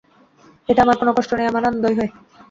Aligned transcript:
এতে 0.69 0.79
আমার 0.81 0.97
কোনো 0.97 1.11
কষ্ট 1.17 1.31
নেই, 1.37 1.49
আমার 1.51 1.63
আনন্দই 1.63 1.95
হয়। 1.97 2.11